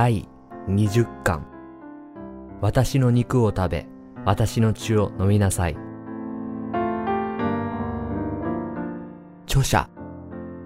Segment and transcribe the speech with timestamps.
[0.00, 0.28] 第
[0.68, 1.44] 20巻
[2.60, 3.86] 私の肉を食べ、
[4.24, 5.76] 私の血を飲みなさい。
[9.46, 9.90] 著者、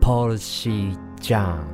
[0.03, 1.67] ポール・シー・ジャン。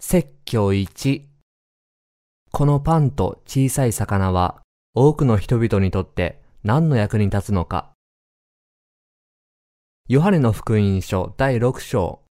[0.00, 1.22] 説教1
[2.50, 4.60] このパンと小さい魚は
[4.92, 7.92] 多くの人々にとって何の役に立つのか
[10.08, 12.22] ヨハネの福音書第6章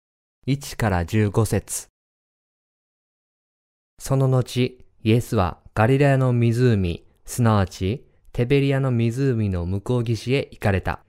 [0.46, 1.88] 1から15節
[3.98, 11.00] その後、イエスはガリラヤの湖、すなわちテベリアの湖の向こう岸へ行かれた。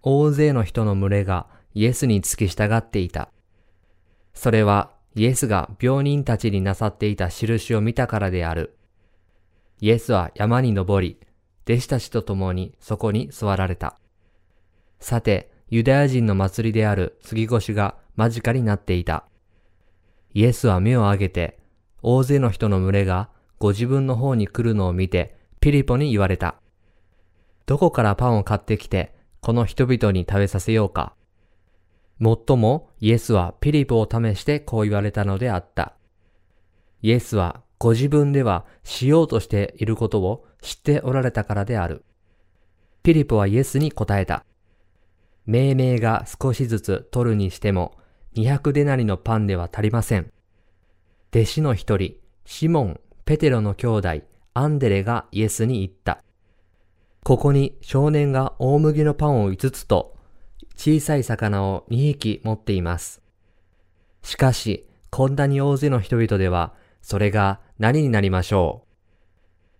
[0.00, 3.28] 大勢の人の群れがイエスに付き従っていた。
[4.32, 8.78] それはイエスが病人たちになさっていた印を見たからである。
[9.80, 11.18] イエスは山に登り、
[11.68, 13.98] 弟子たちと共にそこに座られた。
[15.00, 19.24] さて、ユダヤ人の祭りである杉越が間近になっていた。
[20.32, 21.58] イエスは目を上げて、
[22.02, 26.56] 大勢の人の群れがご自分の方に来るのを見て、ピリポに言われた。
[27.66, 31.14] どこからパンを買ってきて、この人々に食べさせようか。
[32.18, 35.94] もっともイエスはピリポを試してこう言われたのであった。
[37.02, 42.04] イエスはご自分ではしようとしていることを知っておられたからである。
[43.02, 44.44] ピリポはイエスに答えた。
[45.44, 47.96] 命名が少しずつ取るにしても
[48.34, 50.32] 200デナリのパンでは足りません。
[51.34, 54.08] 弟子の一人、シモン、ペテロの兄弟、
[54.54, 56.22] アンデレがイエスに言った。
[57.22, 60.16] ここに少年が大麦のパンを5つと
[60.76, 63.22] 小さい魚を2匹持っています。
[64.22, 66.74] しかし、こんなに大勢の人々では、
[67.06, 68.82] それが何になりましょ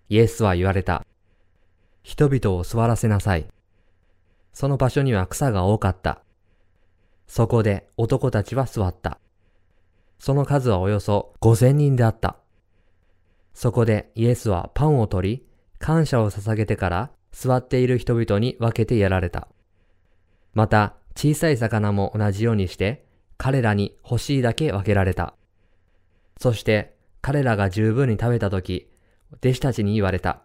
[0.09, 0.15] う？
[0.15, 1.05] イエスは言われた。
[2.05, 3.49] 人々を座らせなさい。
[4.53, 6.23] その場所には草が多かった。
[7.27, 9.19] そこで男たちは座った。
[10.21, 12.37] その数はおよそ5000人であった。
[13.55, 15.47] そこでイエスはパンを取り、
[15.81, 19.49] 感謝を捧げてから座っている人々に分けてやられた。
[20.55, 23.05] また、小さい魚も同じようにして、
[23.37, 25.35] 彼らに欲しいだけ分けられた。
[26.39, 28.89] そして、彼らが十分に食べたとき、
[29.35, 30.43] 弟子たちに言われた。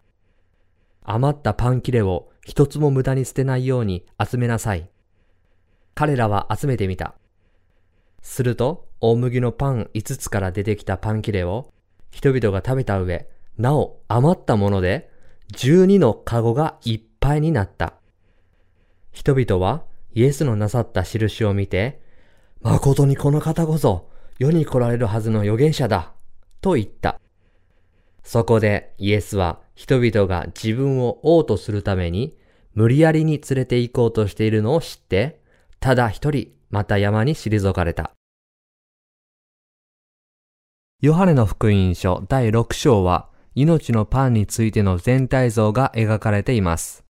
[1.04, 4.88] 余ったパン切れを一つも無駄に捨てないように集めなさい。
[5.94, 7.14] 彼らは集めてみた。
[8.22, 11.72] すると、大麦のパン5つから出てきたパン切れを
[12.12, 13.28] 人々が食べた上、
[13.58, 15.10] なお余ったもので
[15.54, 17.94] 12のカゴがいっぱいになった。
[19.10, 19.84] 人々は
[20.14, 22.00] イエスのなさった印を見て、
[22.60, 26.11] 誠にこの方こそ世に来られるはずの預言者だ、
[26.62, 27.20] と言った。
[28.22, 32.38] そこでイエスは人々が自分を王とするために
[32.74, 35.40] 無理やりに連れて行こうとしているのを知って、
[35.80, 38.12] ただ一人また山に退かれた。
[41.00, 47.04] ヨハネの福音書第6章は命のパンについての全体像が描かれています。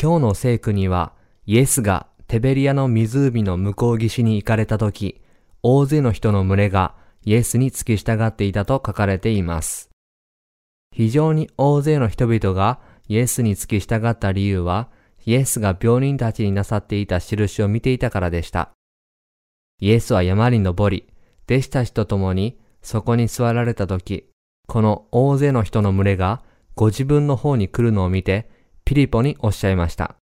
[0.00, 1.14] 今日の聖句には
[1.46, 5.20] イエスがテベリアの湖の向こう岸に行かれた時、
[5.64, 6.94] 大勢の人の群れが
[7.26, 9.90] イエスに付き従っていたと書かれています。
[10.94, 12.78] 非常に大勢の人々が
[13.08, 14.88] イエスに付き従った理由は、
[15.24, 18.70] イエスが病人たちになさっていた印を見ていたからでした。
[19.80, 21.12] イエスは山に登り、
[21.50, 24.30] 弟子たちと共にそこに座られた時、
[24.68, 26.44] この大勢の人の群れが
[26.76, 28.48] ご自分の方に来るのを見て、
[28.84, 30.14] ピリポにおっしゃいました。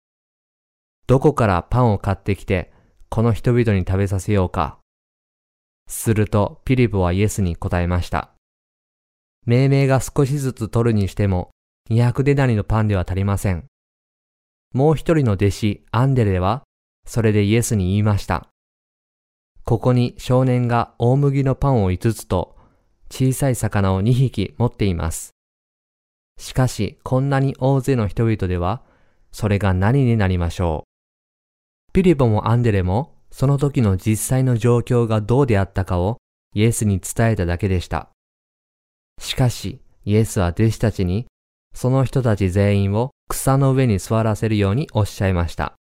[1.05, 2.73] どこからパンを買ってきて、
[3.09, 4.79] この人々に食べさせようか。
[5.87, 8.31] すると、ピリポはイエスに答えました。
[9.45, 11.51] 命名が少しずつ取るにしても、
[11.89, 13.65] 200デナリのパンでは足りません。
[14.73, 16.63] もう一人の弟子、アンデレは、
[17.07, 18.47] それでイエスに言いました。
[19.63, 22.55] ここに少年が大麦のパンを5つと、
[23.11, 25.31] 小さい魚を2匹持っています。
[26.37, 28.83] しかし、こんなに大勢の人々では、
[29.31, 31.93] それが何になりましょう。
[31.93, 36.19] ピリポもアンデレもその時の実際の状況がどうであったかを
[36.53, 38.07] イエスに伝えただけでした。
[39.19, 41.25] しかし、イエスは弟子たちに、
[41.73, 45.73] その人たち全員を草の上に座らせるようにおっしゃいました。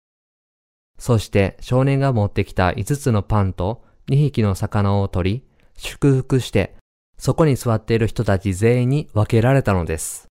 [0.98, 5.44] そして少年が持ってきた5つのパンと2匹の魚を取り、
[5.76, 6.74] 祝福して、
[7.18, 10.26] そこに座っている人たち全員に分けられたのです。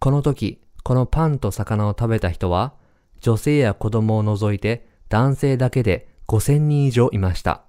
[0.00, 2.74] この時、このパンと魚を食べた人は、
[3.20, 7.64] 女性や子供を除いて男性だけで5000人以上いました。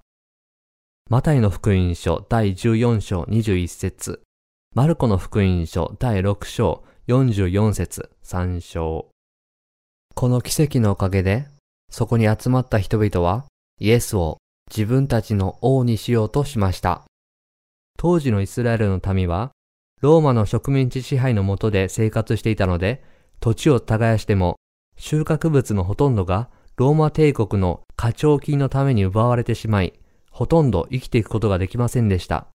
[1.10, 4.22] マタイの福音書第14章21節
[4.72, 9.08] マルコの福音書第6章44節参照。
[10.14, 11.48] この奇跡のおかげで、
[11.90, 13.46] そこに集まった人々は、
[13.80, 14.38] イエスを
[14.70, 17.02] 自分たちの王にしようとしました。
[17.98, 19.50] 当時のイスラエルの民は、
[20.02, 23.02] ローマの植民地支配の下で生活していたので、
[23.40, 24.54] 土地を耕しても、
[24.96, 29.92] 収穫物のほとんどがローマ帝国の課徴金のために奪われてしまい、
[30.30, 32.46] ほとんど生きていくことができませんでした。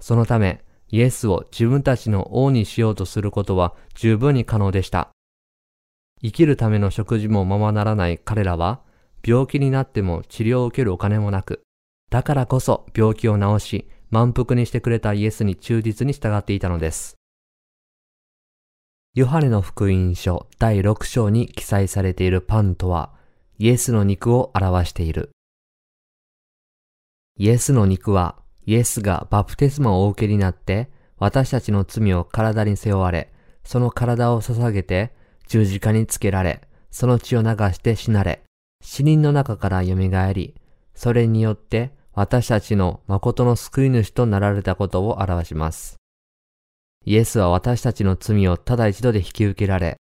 [0.00, 5.10] そのため、イエスを自分たちの王にしようとすることは十分に可能でした。
[6.22, 8.80] 生きるための食事もままならない彼らは、
[9.24, 11.62] 病気になっても治療を受けるお金もなく、
[12.10, 17.16] だからこそ病気を治し、満腹にしてくれたイエスに忠実に従っていたのです。
[19.14, 23.12] ヨハネの福音書第6章に記載されているパンとは、
[23.58, 25.32] イエスの肉を表している。
[27.36, 33.30] イエスの肉は、イエスがバプテスマをお受けになって、私たちの罪を体に背負われ、
[33.64, 35.12] その体を捧げて、
[35.46, 38.42] 十字架につけられ、その血を流して死なれ、
[38.80, 39.94] 死人の中から蘇
[40.32, 40.54] り、
[40.94, 46.01] それによって私たちの誠の救い主となられたことを表します。
[47.04, 49.96] イエスは私たちの罪をただ一度で引き受けられ、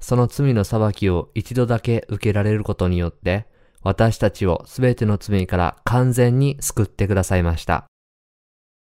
[0.00, 3.46] その罪の裁きを一度だけ受けられることによって、
[3.82, 7.86] 私たちをすべての罪から完全に救ってくださいました。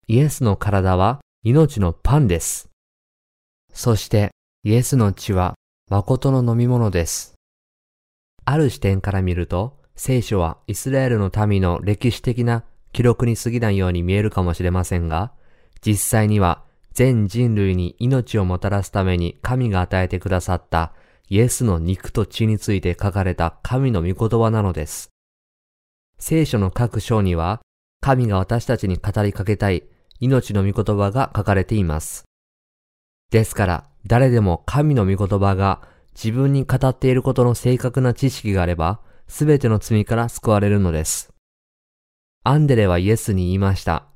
[0.08, 2.68] イエスの体は命のパンです。
[3.72, 4.30] そして
[4.62, 5.54] イエスの血は
[5.90, 7.34] 誠の飲み物です。
[8.44, 15.32] ある視点から見ると、聖書はイスラエルの民の歴史的な記録に過ぎないように見えるかもしれませんが、
[15.84, 16.64] 実際には
[16.96, 20.94] 全人類に命をもたらすために神が与えてくださった
[21.28, 25.10] イエスの肉と血について書かれた神の御言葉なのです。
[26.18, 27.60] 聖書の各章には、
[28.00, 29.82] 神が私たちに語りかけたい
[30.20, 32.24] 命の御言葉が書かれています。
[33.30, 35.82] ですから、誰でも神の御言葉が
[36.14, 41.28] 自分に語っていることの正確な知識があれば、すべての罪から救われるのです。
[42.42, 44.06] アンデレはイエスに言いました。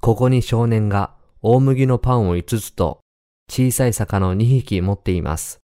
[0.00, 3.00] ここに少年が大麦のパンを5つと
[3.50, 5.58] 小さい魚を2匹持っています。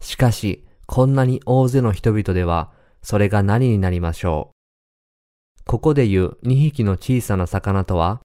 [0.00, 2.70] しかし、こんなに大勢の人々では、
[3.02, 5.64] それが何になりましょう。
[5.64, 8.20] ここで言う2匹の小さな魚とは、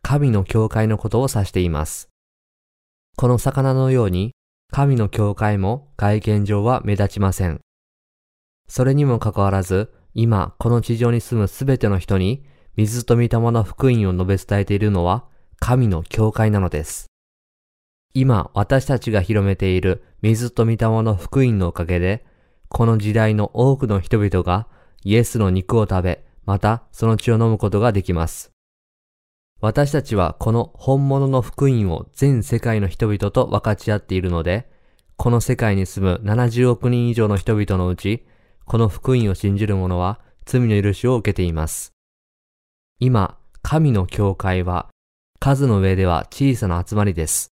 [0.00, 2.08] 神の教会のことを指しています。
[3.18, 4.32] この魚のように、
[4.72, 7.60] 神の教会も外見上は目立ちません。
[8.66, 12.46] それにもかかわらず、今この地上に住むすべての人に、
[12.76, 15.26] 水と御霊の福音を述べ伝えているのは、
[15.60, 17.06] 神の教会なのです。
[18.14, 22.24] 今私たちが広めている水と御霊の福音のおかげで、
[22.68, 24.66] この時代の多くの人々が
[25.04, 28.50] イエスの肉を食べ、またその血を飲むことができます。
[29.60, 34.70] 私たちはこの本物の福音を全世界の人々と分かち合っているので、
[35.16, 38.26] この世界に住む70億人以上の人々のうち、
[38.64, 41.92] この福音を信じる者は罪の許しを受けています。
[43.00, 44.88] 今、神の教会は
[45.40, 47.52] 数の上では小さな集まりです。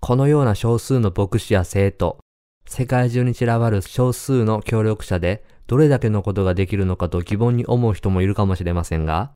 [0.00, 2.18] このような少数の牧師や生徒、
[2.66, 9.32] 世界中に散らばる少数の協力者でどれだけのことができるのかと疑問に思う人もいるかもしれませんが、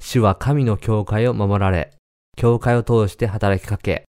[0.00, 1.96] 主は神の教会を守られ、
[2.36, 4.04] 教会を通して働きかけ、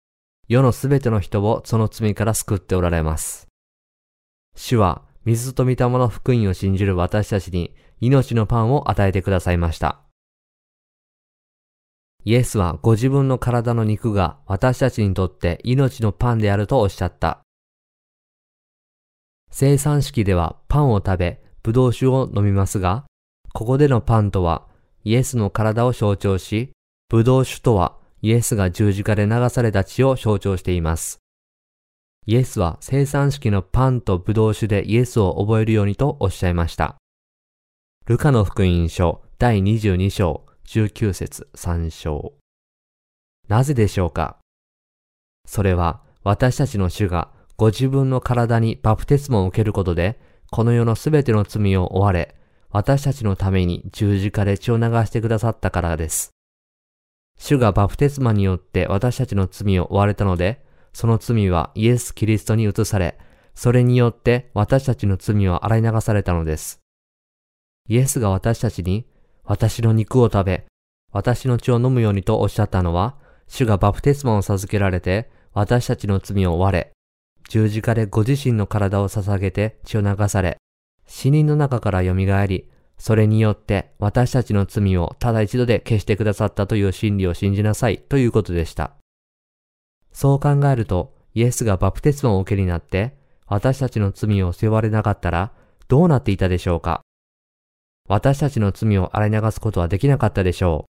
[0.46, 3.48] 世のすべての人をその罪から救っておられます。
[4.56, 10.03] 主は水と御霊の福音を信じる私たちに命のパンを与えてくださいました。
[12.26, 17.42] イエスはご自分の体の肉が私たちにとって命のパンであるとおっしゃった。
[19.50, 23.04] 生産式ではパンを食べ、ブドウ酒を飲みますが、
[23.52, 24.66] ここでのパンとは
[25.04, 26.72] イエスの体を象徴し、
[27.10, 31.18] ブドウ酒とはイエスが十字架で流された血を象徴しています。
[32.26, 36.96] イエスは生産式のパンとブドウ酒でイエスを覚えるようにとおっしゃいました。
[38.06, 42.32] ルカの福音書第22章19節3章。
[43.48, 44.38] なぜでしょうか？
[45.46, 50.18] それは私たちの主がご自分の体にバプテスマを受けることで、
[50.50, 52.34] この世のすべての罪を追われ、
[52.70, 56.30] 私たちのために十字架で血を流してくださったからです。
[57.38, 63.18] 主がバプテスマによって私たちの罪を追われたので、その罪はイエス・キリストに移され、
[63.54, 66.80] それによって私たちの罪を洗い流されたのです。
[67.88, 69.06] イエスが私たちに、
[69.44, 70.66] 私の肉を食べ、
[71.12, 76.92] 私の血を飲むようにとおっしゃったのは、主がバプテスマを授けられて、私たちの罪を追われ、
[77.48, 80.56] 十字架でご自身の体を捧げて血を流され、
[81.06, 82.14] 死人の中から蘇
[82.46, 88.92] り、それによって私たちの罪をただ一度で消してくださったという真理を信じなさいということでした。
[90.12, 95.52] そう考えると、イエスがバプテスマを受けになって、私たちの罪を背負われなかったら、
[95.88, 97.02] どうなっていたでしょうか？
[98.08, 100.86] 私たちの罪を洗い流すことはできなかったでしょ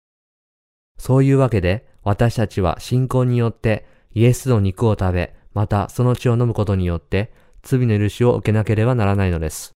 [0.98, 1.02] う。
[1.02, 7.32] そういうわけで、私たちは信仰によってイエスの肉を食べ、またその血を飲むことによって
[7.64, 9.72] 罪の許しを受けなければならないのです。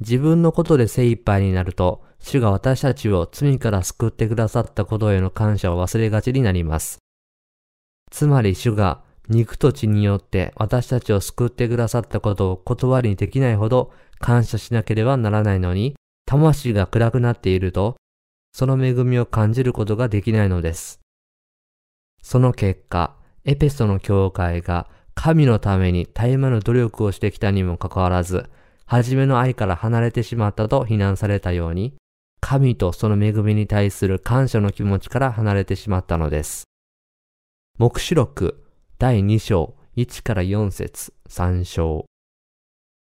[0.00, 6.98] 自分のことで精一杯になると、主が私たちを罪から救ってくださったことへの感謝を忘れがちになります。
[8.10, 15.94] つまり主が肉と血によって私たちを救ってくださったことを断りにできないほど感謝しなければならないのに、
[16.30, 17.96] 魂が暗くなっていると、
[18.52, 21.00] その恵みを感じることができないのです。
[22.22, 28.48] その結果、エペソの教会が神のために絶え間の努力をしてきたにもかかわらず、
[28.86, 31.96] 初めの愛から離れてしまったと非難されたように、
[32.40, 36.62] 神とその恵みに対する感謝の気持ちから離れてしまったのです。
[37.76, 38.64] 目視録
[38.98, 42.04] 第2章1から4節3章。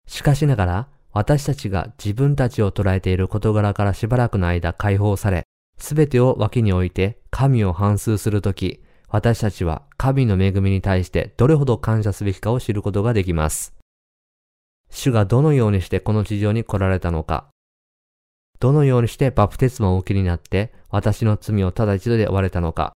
[0.06, 5.44] しかしながら、私たちが自分たちを捉えている事柄からしばらくの間解放され、
[5.78, 13.74] すべてを脇に置いて神を反数するとき、私たちは神の恵みに対してどれほど感謝すべきかを知ることができます。
[14.90, 17.46] 主がどのようにしてこの地上に来られたのか、
[18.58, 22.92] どのようにしてバプテスマをお受けになって私の罪をただ一度で終われたのか、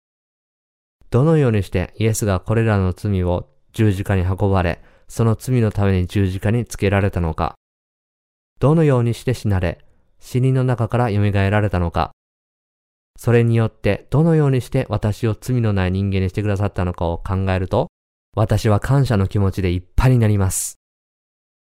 [1.10, 7.54] どのようにしてイエスがこれらの罪を十字架に運ばれ、その罪のために十字架につけられたのか、
[8.58, 9.84] どのようにして死なれ、
[10.20, 12.12] 死人の中から蘇られたのか、
[13.18, 17.88] それによってどのようにして私を罪のない人間にしてくださったのかを考えると、
[18.36, 20.78] 私は感謝の気持ちでいっぱいになります。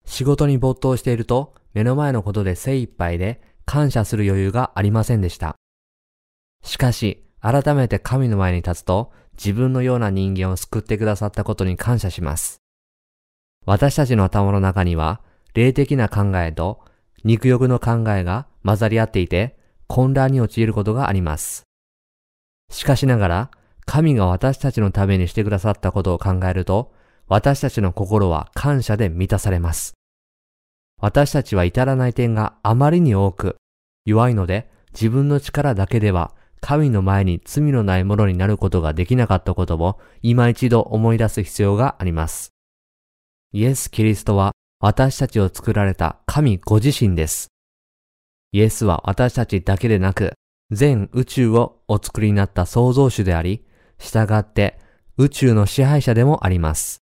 [0.06, 5.56] 仕事に没頭していると、目の前のことで精一杯で感謝する余裕がありませんでした。
[6.62, 12.58] しかし、改めて神の前に立つと、自分のような人間を救ってくださったことに感謝します。
[13.66, 15.22] 私たちの頭の中には、
[15.54, 16.80] 霊的な考えと
[17.24, 21.64] 肉欲の考えが混ざり合っていて、混乱に陥ることがあります。
[22.72, 23.52] しかしながら、
[23.86, 26.94] 神が私たちのためにしてくださったことを考えると、
[27.28, 29.94] 私たちの心は感謝で満たされます。
[31.02, 33.56] 私たちは至らない点があまりに多く、
[34.06, 42.52] 弱いので自分の力だけでは神の前に罪のないものになることができなかったことを今一度思い出す必要があります。
[43.54, 47.50] イエス・キリストは私たちを作られた神ご自身です。
[48.54, 50.36] イエスは私たちだけでなく、
[50.72, 53.66] 全宇宙をお作りになった創造主であり、
[53.98, 54.80] 従って
[55.18, 57.00] 宇宙の支配者でもあります。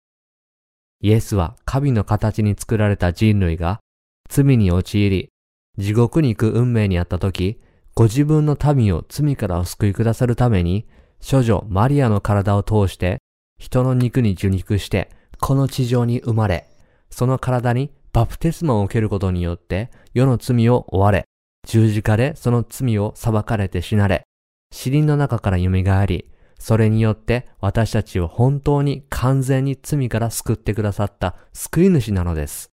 [1.01, 3.79] イエスは神の形に作られた人類が
[4.27, 5.29] 罪に陥り、
[5.77, 7.61] 地獄に行く運命にあった時、
[7.93, 10.87] ご自分の民を罪からお救いくださるために、
[11.19, 13.19] 処女マリアの体を通して、
[13.59, 16.67] 人の肉に受肉して、この地上に生まれ、
[17.09, 21.25] その体にバプテスマを受けることによって、世の罪を追われ、
[21.67, 24.23] 十字架でその罪を裁かれて死なれ、
[24.71, 25.69] 死人の中から蘇
[26.05, 32.71] り、それによって私たちを本当に完全に罪から救ってくださった救い主なのです。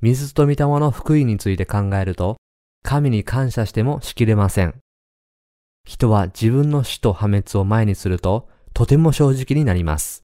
[0.00, 2.36] 水と御霊の福音について考えると、
[2.82, 4.74] 神に感謝してもしきれません。
[5.84, 10.22] 人は自分の死と破滅を前にすると、とても正直になります。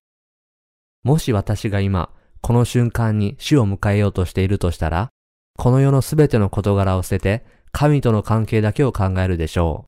[1.05, 2.11] もし私が今、
[2.49, 5.11] この瞬間に死を迎えようとしているとしたら、
[5.59, 9.85] この世のすべての事柄を捨てて、神との関係だけを考えるでしょ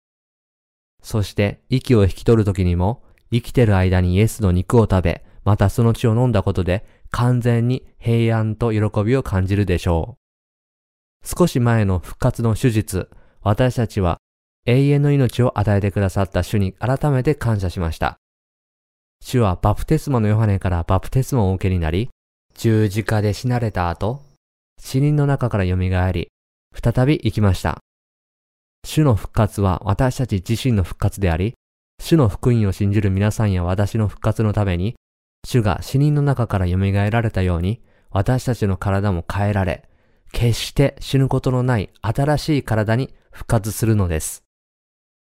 [1.02, 1.06] う。
[1.06, 3.02] そして息を引き取る時にも、
[3.32, 10.18] 生きてる間にイエスの肉を食べ、またその血を飲んだことで完全に平安と喜びを感じるでしょ
[11.24, 11.26] う。
[11.26, 13.08] 少し前の復活の手術、
[13.40, 14.18] 私たちは
[14.66, 18.18] 永遠の命を与えてくださった主に改めて感謝しました。
[19.22, 22.10] 主はバプテスマのヨハネからバプテスマをお受けになり、
[22.62, 24.20] 十字架で死なれた後、
[24.78, 25.76] 死人の中から蘇
[26.12, 26.28] り、
[26.74, 27.78] 再び生きました。
[28.86, 31.54] 主の復活は私たち自身の復活であり、
[32.02, 34.94] 主の福音を信じる皆さんや私の復活のために、
[35.46, 39.88] 主が死人の中から蘇られたように、私たちの体も変えられ、
[40.30, 44.42] 決して死ぬことのない新しい体に復活するのです。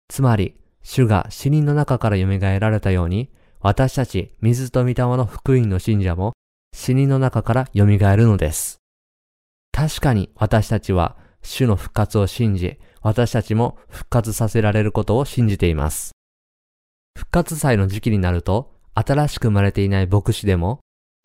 [0.09, 2.25] つまり、主が死人の中から蘇
[2.59, 6.33] られたように、私たち水と御霊の福音の信者も
[6.73, 8.79] 死人の中から蘇るのです。
[9.71, 16.11] 確かに私たちは主の復活を信じ、私たちも復活させられることを信じています。
[17.17, 20.79] 復活祭の時期になると、新しく生まれていない牧師でも、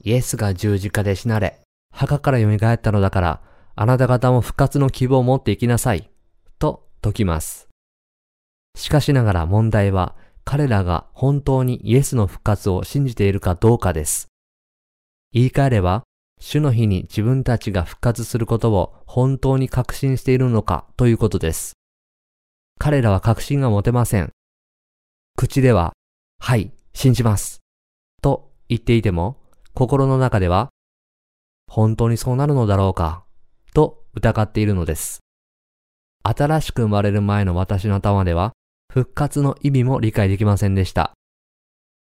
[0.04, 1.60] イエスが十字架で死なれ、
[1.92, 3.42] 墓から蘇ったのだから、
[3.74, 6.10] あなた方も復活の希望を持っていきなさい、
[6.58, 7.68] と説きます。
[8.76, 14.28] しかしながら問題は、彼らが本当にイエスの復活を信じているかどうかです。
[15.32, 16.04] 言い換えれば、
[16.40, 21.74] 主の日に自分たちが復活することを本当に確信しているのかということです。
[22.78, 24.30] 彼らは確信が持てません。
[25.36, 25.92] 口では、
[26.40, 27.58] はい、信じます。
[28.22, 29.36] と言っていても、
[29.74, 30.70] 心の中では、
[31.68, 33.24] 本当にそうなるのだろうか、
[33.74, 35.20] と疑っているのです。
[36.22, 38.52] 新しく生まれる前の私の頭では、
[38.92, 41.17] 復活の意味も理解できませんでした。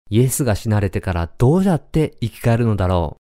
[0.10, 3.28] イエスが死なれてからどうやって生き返るのだろう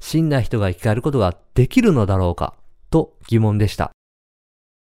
[0.00, 2.54] 死んだ人が生き返ることができるのだろうか
[2.90, 3.92] と疑問でした。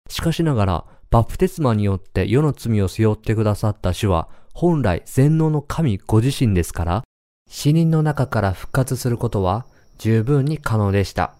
[0.08, 7.04] しかしながら、バプテスマによって世の罪を背負ってくださった主は、本来全能の神ご自身ですから、
[7.48, 9.66] 死人の中から復活することは
[9.98, 11.34] 十分に可能でした。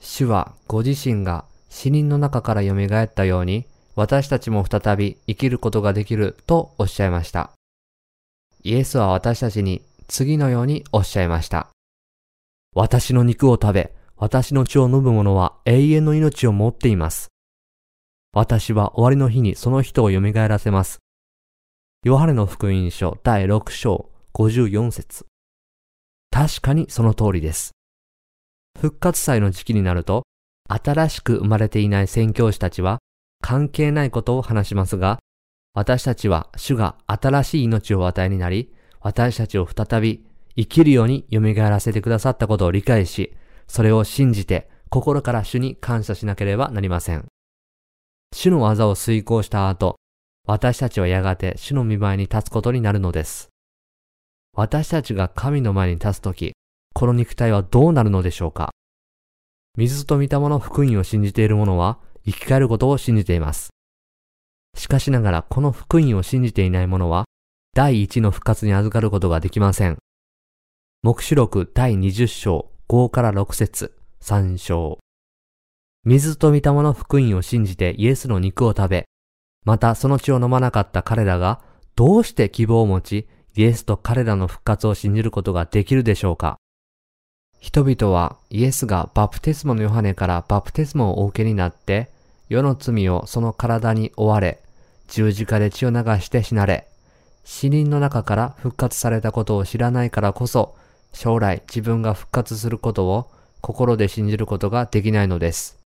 [0.00, 7.52] 主はご自身が死人の中から蘇ったように、私たちも再び生きることができるとおっしゃいました。
[8.66, 11.68] イエスは私たちに次のようにおっしゃいました。
[12.74, 17.28] 私の肉を食べ、私の血を飲む者は永遠の命を持っています。
[18.32, 21.00] 私は終わりの日にその人を蘇らせます。
[22.04, 25.26] ヨハネの福音書第6章54節
[26.30, 27.72] 確かにその通りです。
[28.80, 30.22] 復活祭の時期になると、
[30.68, 32.98] 新しく生まれていない宣教師たちは
[33.42, 35.18] 関係ないことを話しますが、
[35.74, 40.24] 私たちは主が新しい命を与えになり、私たちを再び
[40.56, 43.34] 生きるように蘇らせてくださったことを理解し、
[43.66, 47.26] それを信じて心から主に感謝しなければなりません。
[48.32, 49.96] 主の技を遂行した後、
[50.46, 53.48] 私たちはやがて主の見舞いに立つことになるのです。
[54.56, 56.52] 私たちが神の前に立つとき、
[56.94, 58.70] この肉体はどうなるのでしょうか
[59.76, 63.73] 水と御霊の福音を信じている者は生き返ることを信じています。
[64.74, 67.24] しかしながらこの福音を信じていない者は
[67.74, 69.98] 第一の復活に預かることができません。
[71.02, 74.98] 目視録第20章5から6節3章。
[76.04, 79.04] 水と御霊の福音を信じてイエスの肉を食べ、
[79.64, 81.60] またその血を飲まなかった彼らが
[81.96, 86.58] どうして希望を持ち、イエスと彼らの復活を信じることができるでしょうか
[87.60, 92.10] 人々はイエスがバプテスモのヨハネからバプテスモをお受けになって、
[92.48, 94.60] 世の罪をその体に追われ、
[95.08, 96.88] 十字架で血を流して死なれ、
[97.44, 100.76] 死人の中から復活されたことを知らないからこそ、
[101.12, 105.78] 将来自分が復活することを心で信じることができないのです。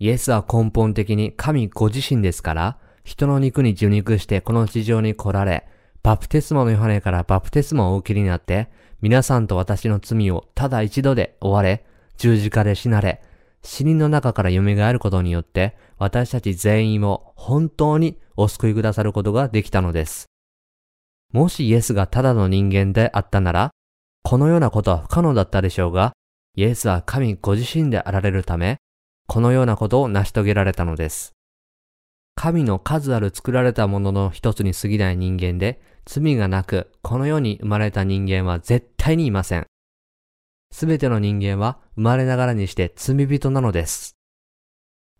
[0.00, 5.66] イエスは根本的に神ご自身ですから、人の肉に受肉してこの地上に来られ、
[6.02, 8.68] バプテスマのヨハネからバプテスマをお受けになって、
[9.00, 11.84] 皆さんと私の罪をただ一度で追われ、
[12.16, 13.22] 十字架で死なれ、
[13.64, 20.26] 死人の中から蘇ることによって、私たち全員を本当にお救いくださることができたのです。
[21.32, 23.70] もしイエスがただの人間であったなら、
[24.22, 26.12] このようなことは不可能だったでしょうが、
[26.56, 28.76] イエスは神ご自身であられるため、
[29.26, 31.32] このようなことを成し遂げられたのです。
[32.36, 39.66] 神の数ある作られたものの一つに過ぎない人間で、罪がなく、この世に生まれた人間は絶対にいません。
[40.74, 44.16] すべての人間は生まれながらにして罪人なのです。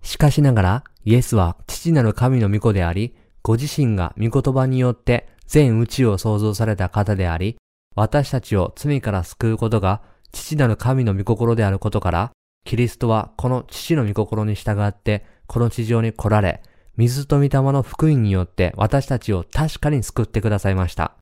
[0.03, 7.57] しかしながら、イエスは父なる神の御子であり、ご自身が御言葉によって全宇宙を創造された方であり、
[7.95, 12.33] 私たちを罪から救うことが父なる神の御心であることから、
[12.65, 16.65] キリストはこの父の御心に従ってこの地上に来られ、
[16.97, 21.15] 水と御霊の福音によって私たちを確かに救ってくださいました。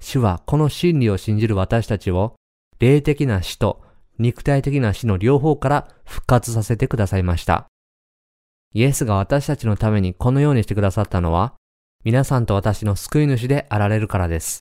[0.00, 2.34] 主はこの真理を信じる私たちを、
[2.78, 3.82] 霊的な死と
[4.18, 7.66] 肉体的な死の両方から復活させてくださいました。
[8.74, 11.54] イエスが私たちのためにこのようにしてくださったのは、
[12.04, 14.60] 皆さんと私の救い主であられるからです。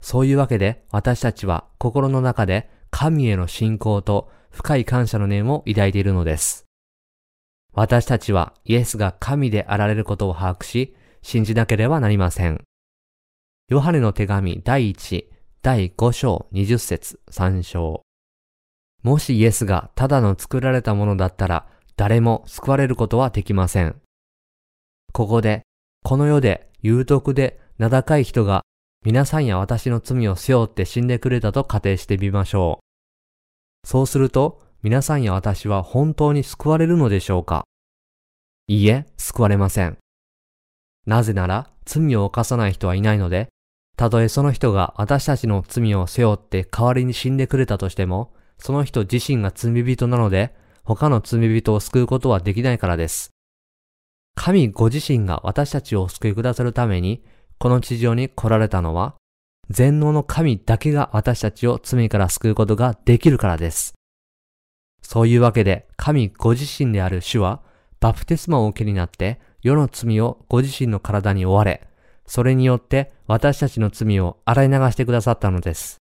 [0.00, 6.64] そういうわけで私たちは心の中で神への信仰と深い感謝の念を抱いているのです。
[7.72, 12.62] 私たちはイエスが神であられることを把握し、信じなければなりません。
[13.68, 15.24] ヨハネの手紙第1、
[15.64, 18.02] 第5章20節3章。
[19.02, 23.96] もしイエスがただの作られたものだったら、誰も救われることはできません。
[25.14, 25.62] ここで、
[26.02, 28.60] この世で有徳で名高い人が
[29.06, 33.88] 皆さんや私の罪を背負って死んでくれたと仮定してみましょう。
[33.88, 37.64] そうすると、皆さんや私は本当に救われるのでしょうか
[38.66, 39.96] いいえ、救われません。
[41.06, 43.48] なぜなら、罪を犯さない人はいないので、
[43.96, 53.30] たとえその人が私たちの罪を背負って代わりに死んでくれたとしても、その人自身が罪人なので、他の罪人を救うことはできないからです。
[54.34, 57.22] 神ご自身が私たちを救いくださるために、
[57.58, 59.14] この地上に来られたのは、
[59.70, 63.94] 全能の神だけが私たちを罪から救うことができるからです。
[65.02, 67.62] そういうわけで、神ご自身である主は、
[68.00, 71.86] バプテスマを受けになって、世の罪をご自身の体に追われ、
[72.26, 75.98] それによって私たちの罪を洗い流してくださったのです。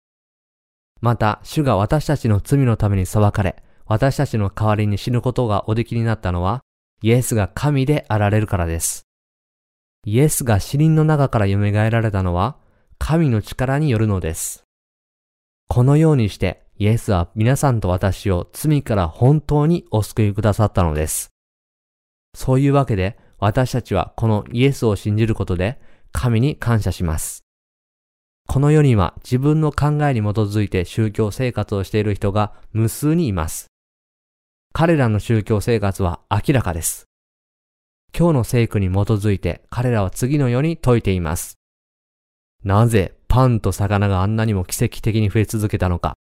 [1.01, 6.62] また、主が私たちの罪のために裁かれ、私たちの代わりに死ぬことがおできになったのは、
[7.01, 9.03] イエスが神であられるからです。
[10.05, 12.58] イエスが死人の中から蘇られたのは、
[12.97, 14.63] 神の力によるのです。
[15.69, 21.29] このようにして、イエスは皆さんと私を罪から本当にお救いくださったのです。
[22.36, 25.79] そういうわけで、私たちはこのイエスを信じることで、
[26.12, 27.43] 神に感謝します。
[28.48, 33.67] この世には自分の考えに基づいて宗教生活をしている人が無数にいます。
[34.74, 37.06] 彼らの宗教生活は明らかです。
[38.17, 41.58] 今日の聖句に基づいて彼らは次のように説いています。
[42.63, 46.15] なぜパンと魚があんなにも奇跡的に増え続けたのか。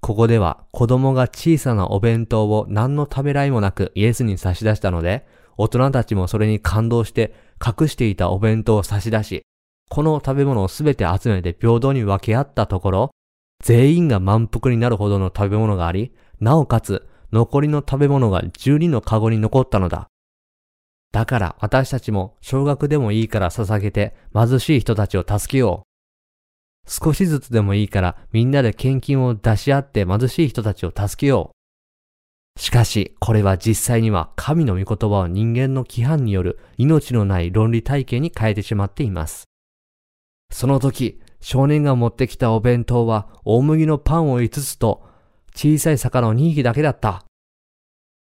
[0.00, 5.26] ここでは子供が小さなお弁当を何のためらいもなくイエスに差し出したので、
[5.56, 9.42] 大人たちもそれに感動して隠していたお弁当を差し出し、
[9.88, 13.10] この食べ物をすべて集めて平等に分け合ったところ、
[13.62, 20.08] 全員が満腹になるほどの食べ物があり、なおかつ残りの食べ物が12のカゴに残ったのだ。
[21.12, 25.90] だから私たちも少額でもいいから捧げて貧しい人たちを助けよう。
[26.90, 31.59] 少しずつでもいいからみんなで献金を出し合って貧しい人たちを助けよう。
[32.60, 39.44] しかし、これは実際には神の御言葉を人間の規範による命のない論理体系に変えてしまっています。
[40.52, 45.02] その時、少年が持ってきたお弁当は大麦のパンを5つと
[45.54, 47.24] 小さい魚を2匹だけだった。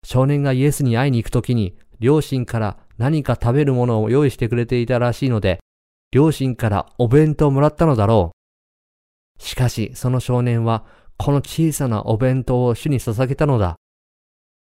[0.02, 5.60] 少年がイエスに会いに行く時に両親から何か食べるものを用意してくれていたらしいので、
[6.10, 8.32] 両親からお弁当をもらったのだろ
[9.38, 9.42] う。
[9.42, 10.86] しかし、その少年は
[11.18, 13.76] この小さなお弁当を主に捧げたのだ。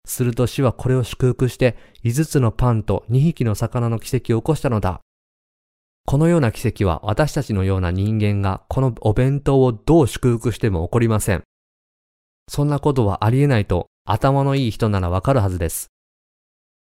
[0.06, 5.00] すると主はこれを祝福して5つのパンと2匹の魚の奇跡を起こしたのだ。
[6.06, 11.42] このような奇跡は私たちのような人間がこのお弁当をどう祝福しても起こりません。
[12.48, 15.88] そんなことはありえないと頭のいい人ならわかるはずです。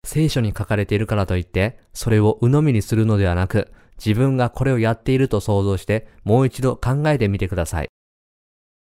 [0.06, 7.88] 聖書に書かれているからといって、それを鵜呑みにするのではなく、自分がこれをやっていると想像してもう一度考えてみてください。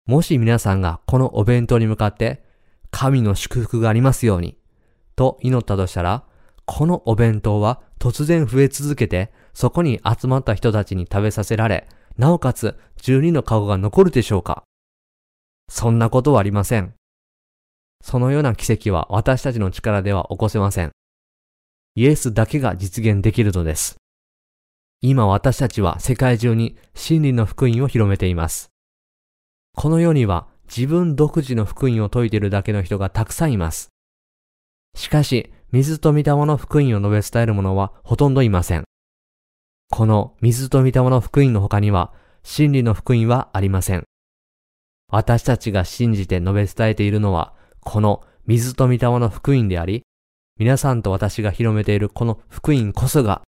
[0.06, 2.42] もし皆さんがこのお弁当に向かって、
[2.92, 4.56] 神の祝福がありますように、
[5.16, 6.24] と祈ったとしたら、
[6.64, 14.62] このお弁当は突然増え続けて、そこに集まった人たちに食べさせられ、なおかつ12の籠が残るでしょうか
[15.68, 16.94] そんなことはありません。
[18.02, 20.92] そのような奇跡は私たちの力では起こせません。
[21.94, 23.96] イエスだけが実現できるのです。
[25.00, 28.70] 今私たちは世界中に真理の福音を広めています。
[29.74, 33.90] この世には自分独自の福音を説いているだけの人がたくさんいます。
[34.96, 38.84] しかし、水と御霊の福音を述べ伝える者はほとんどいません。
[39.90, 44.04] この水と御霊の福音の他には、真理の福音はありません。
[45.08, 50.04] 私たちが信じて述べ伝えているのは、この水と御霊の福音であり、
[50.58, 53.42] 皆さんと私が広めているこの福音こそが、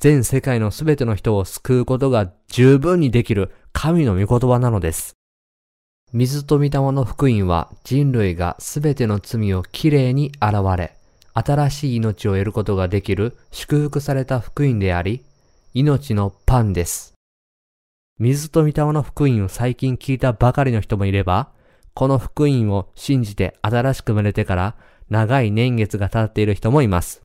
[0.00, 5.17] 全世界のすべての人を救うことが十分にできる神の御言葉なのです。
[6.14, 10.96] 水と御霊の福音は人類がすべての罪をきれいに現れ、
[11.34, 15.22] 新しい命を得ることができる祝福された福音であり、
[15.74, 17.12] 命のパンです。
[18.18, 21.50] 水と御霊の福音を最近聞いたばかりの人もいれば、
[21.92, 24.76] この福音を信じて新しく生まれてから
[25.10, 27.20] 長い年月が経っている人もいます。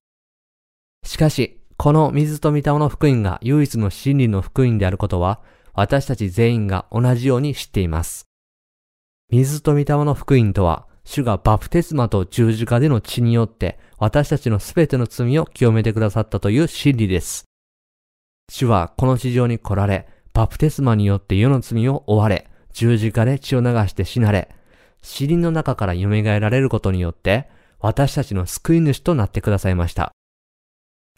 [1.06, 5.40] しかし、この水と御霊の福音が唯一の真理の福音であることは、
[5.74, 8.28] 私たち全員が同じように知っています。
[9.32, 17.46] 水と御霊の福音とは、主がバプテスマと十字架での血によって私たちのすべての罪を清めてくださったという真理です。
[18.50, 24.50] 主はこの地上に来られ、バプテスマによって世の罪を追われ、十字架で血を流して死なれ、
[25.02, 30.14] 死人の中から蘇られることによって、私たちの救い主となってくださいました。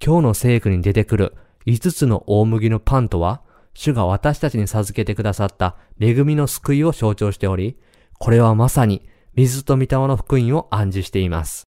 [0.03, 1.35] 今日の聖句に出てくる
[1.67, 3.41] 5つの大麦のパンとは、
[3.73, 7.77] 主が私たちに授けてくださった恵みの救いを象徴しており、
[8.19, 11.65] これはまさに水と御霊の福音を暗示しています。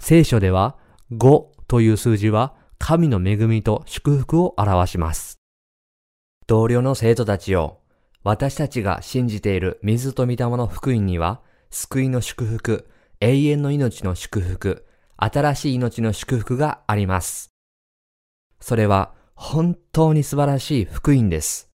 [0.00, 0.76] 聖書では
[1.12, 5.38] 5という数字は神の恵みと祝福を表します。
[6.46, 7.80] 同僚の生徒たちよ、
[8.22, 12.88] 私たちが信じている水と御霊の福音には、救いの祝福、
[13.20, 17.50] 永遠の命の祝福、新しい命の祝福があります。
[18.60, 21.68] それは本当に素晴らしい福音です。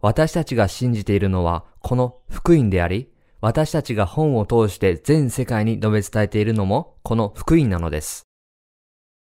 [0.00, 8.22] 私たちが信じているのはこの福音であり、私たちが本を通して全世界に述べ伝えているのもこの福音なのです。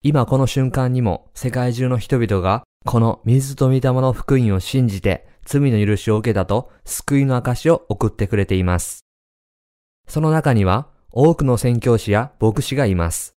[0.02, 9.06] 今この瞬間にも世界中の人々がこの水と御霊の福音を信じて罪の許しを受けたと救いの証を送ってくれています。
[10.08, 13.36] その中には多くの宣教師や牧師がいます。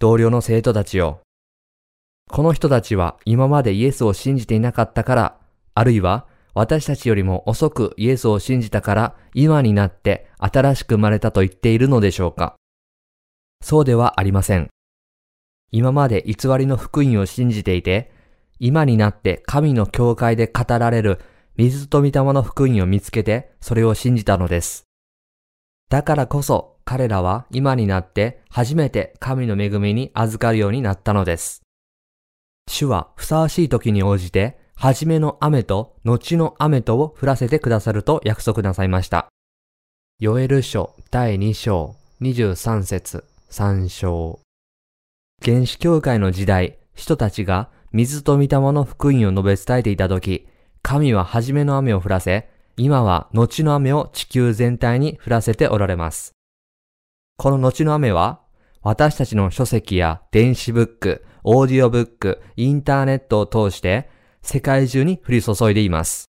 [0.00, 1.20] 同僚の生徒たちよ。
[2.28, 5.38] この人たちは今までイエスを信じていなかったから、
[5.74, 12.56] あるいは私たちよりも遅くイエスを信じたから今になって新しく生まれたと言っているのでしょうか
[13.60, 14.68] そうではありません。
[15.72, 18.12] 今まで偽りの福音を信じていて、
[18.60, 21.18] 今になって神の教会で語られる
[21.56, 24.84] 水と御霊の福音を見つけてそれを信じたのです。
[25.88, 31.62] だからこそ彼らは今になって初めて神の恵みに預かるようになったのです。
[32.68, 39.28] 主はふさわしい時に応じて、初めの雨と後の雨とを降らせてくださると約束なさいました。
[40.20, 44.40] ヨエル書第2章23節3章
[45.44, 50.48] 原始教会の時代、人たちが水と御霊の福音を述べ伝えていた時、
[50.82, 56.32] 神は初めの雨を降らせ、今は後の雨を地球全体に降らせておられます。
[57.36, 58.40] この後の雨は、
[58.82, 64.08] 私たちの書籍や電子ブック、オーディオブック、インターネットを通して
[64.44, 66.26] 世界中に降り注いでいます。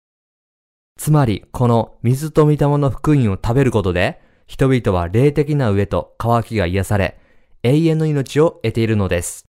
[1.00, 7.18] つまり、この水と御霊の福音を食べることで、人々は霊的な上と渇きが癒され、
[7.64, 9.46] 永遠の命を得ているのです。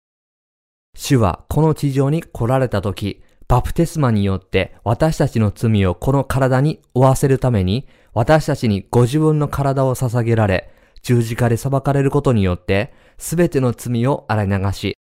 [0.93, 10.69] 主はこの地上に来られた時、バプテスマによって私たちの罪をこの体に負わせるために、私たちにご自分の体を捧げられ、
[11.01, 14.97] 十字架で裁かれることによって、すべての罪を洗い流し、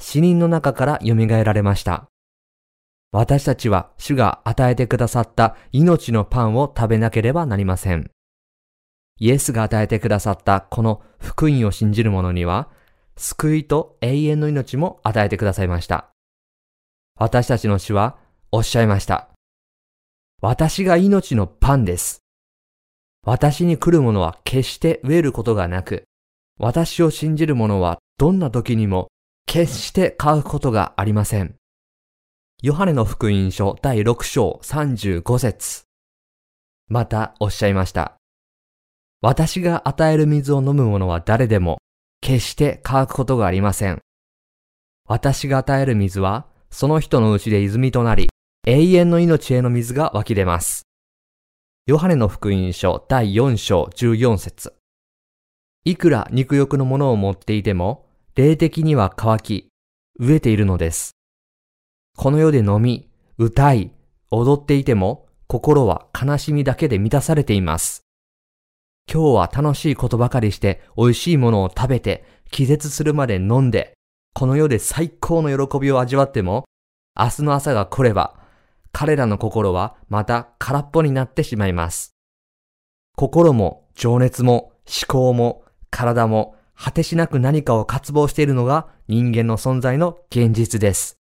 [0.00, 2.08] 死人の中から蘇られました。
[3.12, 8.10] 私たちは主が与えてくださった命のパンを食べなければなりません。
[9.20, 12.70] イエスが与えてくださったこの福音を信じる者には、
[13.16, 16.10] 救いと永遠の命も与えてくださいました。
[17.16, 18.16] 私たちの主は
[18.50, 19.28] おっしゃいました。
[20.40, 22.20] 私が命のパンです。
[23.24, 26.04] 私に来る者は決して飢えることがなく、
[26.58, 29.08] 私を信じる者はどんな時にも
[29.46, 31.54] 決して買うことがありません。
[32.64, 35.82] ヨハネの福音書第6章35節
[36.86, 38.14] またおっしゃいました。
[39.20, 41.78] 私が与える水を飲む者は誰でも
[42.20, 43.98] 決して乾くことがありません。
[45.08, 48.28] 私が与える水はその人のうちで泉となり
[48.64, 50.82] 永遠の命への水が湧き出ます。
[51.86, 54.72] ヨハネの福音書第4章14節
[55.84, 59.68] いくら肉欲のものを持っていても霊的には乾き、
[60.20, 61.16] 飢えているのです。
[62.16, 63.92] この世で飲み、歌い、
[64.30, 68.02] 踊っていても、心は悲しみだけで満たされています。
[69.12, 73.94] 今日は楽しいことばかりして美味しいものを食べて気絶するまで飲んで、
[74.34, 76.64] この世で最高の喜びを味わっても、
[77.18, 78.38] 明日の朝が来れば、
[78.92, 82.14] 彼らの心はまた空っぽになってしまいます。
[83.16, 91.21] 心も情熱も思考も体も果てしなく何かを渇望しているのが人間の存在の現実です。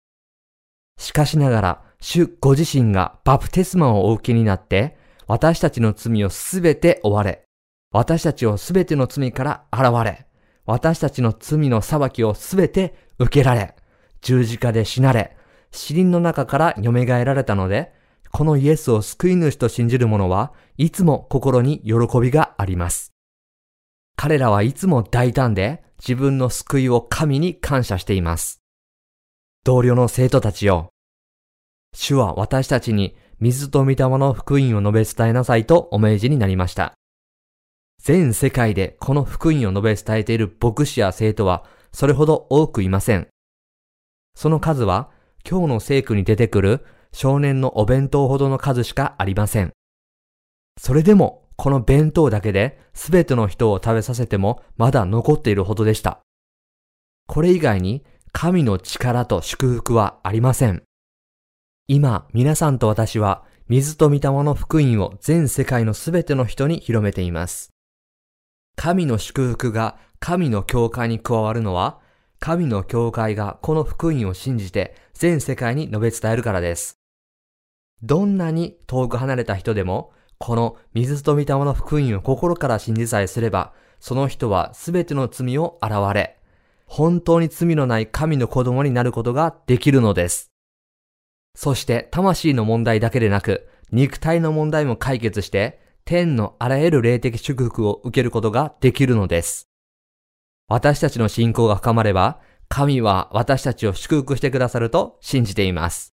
[0.98, 7.44] しかしながら、主ご自身がバプテスマをお受けになって、私たちの罪をすべて追われ、
[7.92, 10.26] 私たちをすべての罪から現れ、
[10.66, 13.76] 私たちの罪の裁きをすべて受けられ、
[14.22, 15.38] 十字架で死なれ、
[15.72, 17.94] 死人の中から蘇られたので、
[18.32, 23.14] このイエスを救い主と信じる者はいつも心に喜びがあります。
[24.16, 28.62] 彼らはいつも大胆で自分の救いを神に感謝しています。
[29.68, 30.94] 同僚の生徒たちよ。
[31.94, 36.94] 主は私たちに水と御霊の福音を述べ伝えなさいとお命じになりました。
[38.02, 43.28] 全世界でこの福音を述べ伝えている牧師や生徒はそれほど多くいません。
[44.36, 45.10] その数は
[45.46, 49.74] 今日の聖句に出てくる少年のお弁当ほどの数しかありません。
[50.80, 56.22] それでもこの弁当だけで全ての人を食べさせてもまだ残っているほどでした。
[57.28, 58.06] これ以外に
[58.40, 60.84] 神の力と祝福はありません。
[61.88, 67.72] 今、皆さんと私は水と御霊の福音を全世界の全ての人に広めています。
[68.76, 72.00] 神の祝福が神の教会に加わるのは、
[72.38, 77.00] 神の教会がこの福音を信じて全世界に述べ伝えるからです。
[78.04, 86.38] どんなに遠く離れた人でもこの水と御霊の福音を心から信じさえすれば、その人はすべての罪を現れ、
[86.88, 90.52] 本当に罪のない神の子供になることができるのです。
[91.54, 99.68] そして魂の問題だけでなく、肉体の問題も解決して、天のあらゆる霊的祝福を受けることができるのです。
[100.70, 106.14] 私たちの信仰が深まれば、神は私たちを祝福してくださると信じています。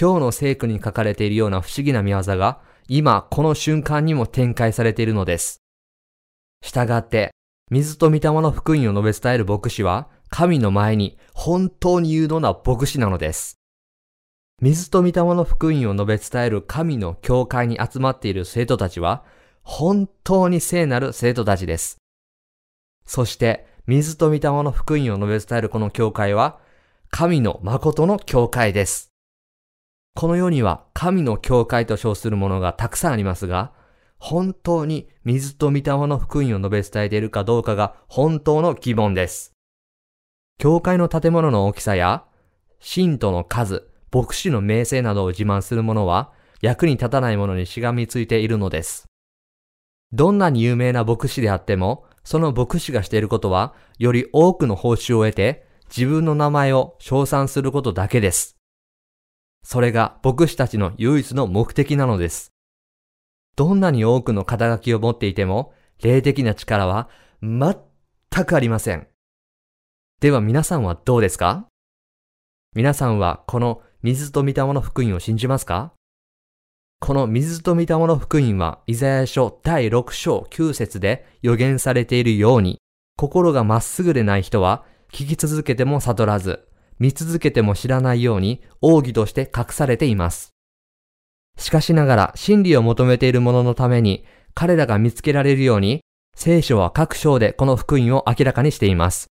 [0.00, 5.62] 今日の聖句に書かれているような不思議な見業が、今この瞬間にも展開されているのです。
[6.62, 7.30] したがって、
[7.70, 13.60] 水と御霊の福音を述べ伝える牧師は、神の前に本当に有能な牧師なのです。
[14.60, 19.22] 水と御霊の福音を述べ伝える神の教会に集まっている生徒たちは、
[19.62, 21.98] 本当に聖なる生徒たちです。
[23.06, 26.58] そして、水と御霊の福音を述べ伝えるこの教会は、
[27.10, 29.12] 神の誠の教会です。
[30.16, 33.72] この世には神の教会と称するものがたくさんありますが、
[34.20, 39.52] 本当に水と御霊の福音を述べ伝えているかどうかが本当の疑問です。
[40.58, 42.24] 教会の建物の大きさや、
[42.80, 49.06] 信徒の数、牧師の名声などを自慢する者は、役に立たない者にしがみついているのです。
[50.12, 58.58] どんなに有名な牧師であっても、その牧師がしていることは、より多くの報酬を得て、自分の名前を称賛することだけです。
[59.62, 62.49] それが牧師たちの唯一の目的なのです。
[63.56, 67.08] どんなに多くの肩書きを持っていても、霊的な力は
[67.42, 67.74] 全
[68.44, 69.06] くありません。
[70.20, 71.66] では皆さんはどうですか？
[72.74, 75.92] 皆さんはこの水と御霊の福音を信じますか？
[77.00, 82.78] この水と御霊の福音は、イザヤ書第6章9節で予言されているように、
[83.16, 90.49] 心がまっすぐでない人は、聞き続けても悟らず、見続けても知らないように、奥義として隠されています。
[91.58, 96.00] しかしながら、真理を求めている者のために、彼らが見つけられるように、
[96.34, 99.26] 聖書は各章でこの福音を明らかにしています。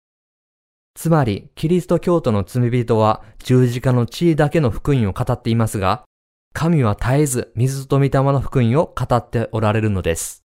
[0.96, 6.06] つまり、キリスト教徒の罪人は十字架の地位だけの福音を語っていますが、
[6.54, 10.46] 神は絶えず水と御霊の福音を語っておられるのです。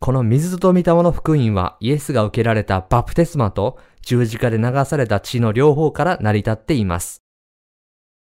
[0.00, 7.22] この水と御霊の福音はイエスが受けられたバプテスマと十字架で流された血の両方から成り立っています。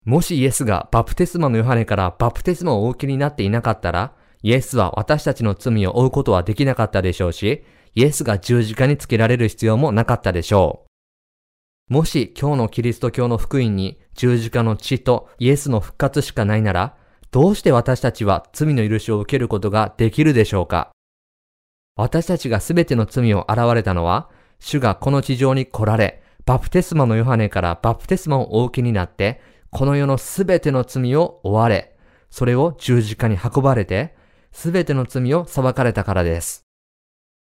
[0.08, 10.86] もしイエスがバプテスマのヨハネからバプテスマをお受けになっていなかったら、イエスは私たちの罪を負うことはできなかったでしょうし、イエスが十字架につけられる必要もなかったでしょ
[11.90, 11.94] う。
[11.94, 16.96] もし今日のキリスト教の福音に十字架の血とイエスの復活しかないなら、
[17.32, 20.90] どうして私たちは罪の許しを受けることができるでしょうか
[21.98, 31.98] 私たちが全ての罪を現れたのは、主がこの地上に来られ、バプテスマのヨハネからバプテスマをお受けになって、この世の全ての罪を追われ、
[32.30, 34.16] それを十字架に運ばれて、
[34.52, 36.64] 全ての罪を裁かれたからです。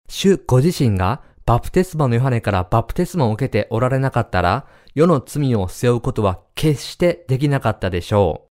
[0.09, 8.49] 主ご自身がバプテスマのヨハネからバプテスマを受けておられなかったら、世の罪を背負うことは決してできなかったでしょ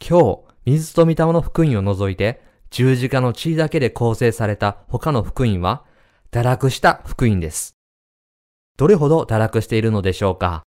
[0.00, 0.06] う。
[0.08, 5.84] 今日、水と御霊の福音を除いて、十字架の血だけで構成された他の福音は、
[6.32, 7.76] 堕落した福音です。
[8.76, 10.64] どれほど堕落しているのでしょうか？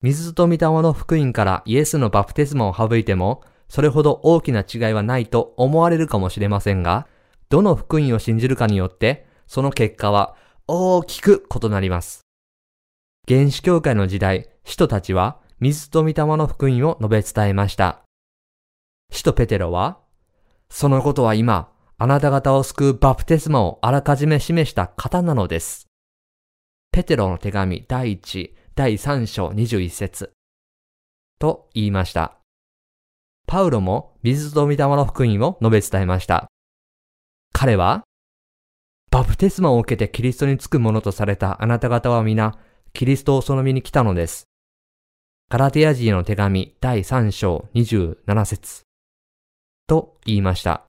[0.00, 7.08] 水と御霊の福音からイエスのバプテスマを省いても、それほど大きな違いはないと思われるかもしれませんが、
[7.48, 10.36] どの福音を信じるかによって、その結果は
[10.68, 12.20] 大きく異なります。
[13.26, 18.02] 原始教会の時代、使徒たちは水と御霊の福音を述べ伝えました。
[19.10, 19.98] 使徒ペテロは、
[20.70, 25.88] そのことは今、あなた方を救うバプテスマをあらかじめ示した方なのです。
[26.92, 30.30] ペテロの手紙第1、第3章21節
[31.40, 32.36] と言いました。
[33.48, 36.46] パウロも水と御霊の福音を述べ伝えました。
[37.52, 38.04] 彼は、
[39.10, 42.56] バプテスマを受けてキリストにつくものとされたあなた方は皆、
[42.92, 44.44] キリストをその身に来たのです。
[45.50, 48.82] ガラテヤ人への手紙第3章27節
[49.88, 50.84] と言いました。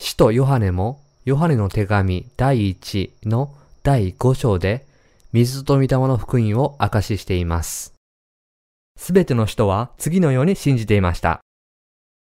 [0.00, 4.87] 使徒ヨハネも、ヨハネの手紙第1の第5章で、
[5.30, 7.92] 水と御霊の福音を明かししています。
[8.96, 11.40] すべての人は次のように信じていました。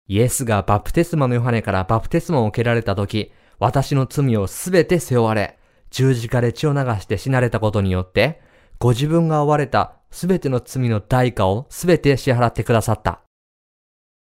[0.08, 5.60] イエスがバプテスマのヨハネからバプテスマを受けられた時、私の罪をすべて背負われ、
[5.92, 8.42] 十字架で血を流して死なれたことによって、
[8.80, 13.22] ご自分が追われたすべての罪の代価をすべて支払ってくださった。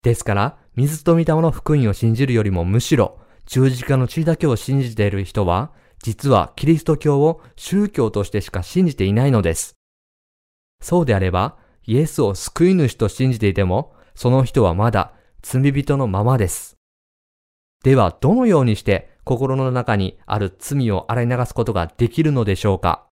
[0.04, 5.72] ですから、水と御霊の福音を信じるよりもむしろ、十字架の血だけを信じている人は、
[6.02, 9.76] 実はキリスト教を宗教としてしか信じていないのです。
[10.82, 16.76] そうであれば、イエスを救い主と信じていても、その人はまだ罪人のままです。
[17.84, 23.06] ではどのようにして心の中にある罪を洗い流すことができるのでしょうか？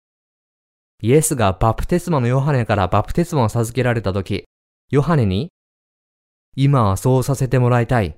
[1.02, 4.44] イエスがバプテスマのヨハネからバプテスマを授けられたとき、
[4.90, 5.48] ヨハネに、
[6.56, 8.16] 今はそうさせてもらいたい。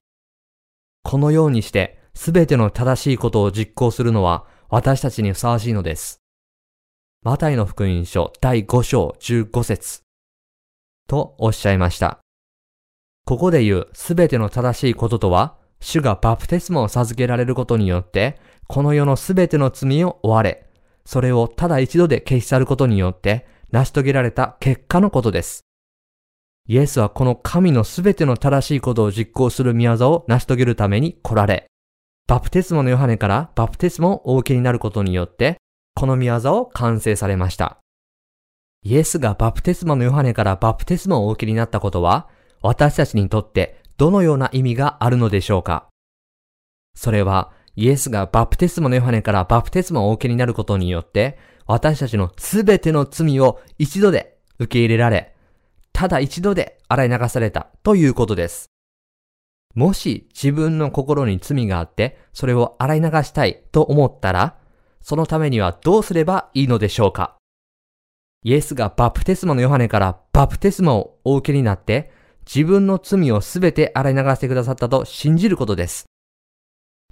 [1.05, 6.23] このようにしてすべての正しいことを実行するのは私たちにふさわしいのです。
[7.23, 10.01] マタイの福音書第5章15節
[11.07, 12.20] とおっしゃいました。
[13.27, 20.66] ここで言うすべての正しいこととは、主がバプテスマを授けられることによって、この世のすべての罪を追われ、
[21.05, 25.66] それをただ一度で消し去ることによって成し遂げられた結果のことです。
[26.66, 31.66] イエスはこの神のすべての正しいことを実行する宮業を成し遂げるために来られ、
[32.33, 35.59] バプテスマのヨハネからバプテスマをお受けになることによって、
[35.95, 37.76] この宮業を完成されました。
[38.83, 42.30] イエスがバプテスマのヨハネからバプテスマをお受けになったことは、
[42.62, 45.91] 私たちにとってどのような意味があるのでしょうか
[46.95, 55.35] それは、イエスがバプテスマのヨハネからバプテスマをお受けになることによって、私たちのすべての罪を一度で受け入れられ、
[55.93, 58.72] ただ一度で洗い流されたということです。
[59.75, 64.57] もし自分の心に罪があって、それを洗い流したいと思ったら、
[65.01, 67.37] そのためにはどうすればいいのでしょうか？
[68.45, 72.12] イエスがバプテスマのヨハネからバプテスマをお受けになって、
[72.45, 76.07] 自分の罪をすべて洗い流してくださったと信じることです。